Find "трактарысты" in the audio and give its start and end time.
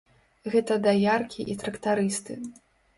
1.63-2.43